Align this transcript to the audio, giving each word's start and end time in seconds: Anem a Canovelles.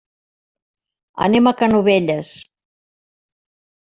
Anem 1.25 1.49
a 1.51 1.53
Canovelles. 1.59 2.31